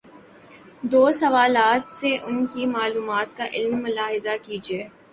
دو 0.91 1.11
سوالات 1.11 1.91
سے 1.91 2.15
ان 2.17 2.45
کی 2.47 2.65
معلومات 2.65 3.37
کا 3.37 3.45
عالم 3.45 3.81
ملاحظہ 3.83 4.35
کیجیے۔ 4.43 4.87